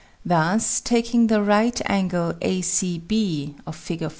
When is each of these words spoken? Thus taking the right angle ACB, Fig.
Thus 0.25 0.79
taking 0.79 1.27
the 1.27 1.43
right 1.43 1.79
angle 1.85 2.33
ACB, 2.41 3.53
Fig. 3.71 4.09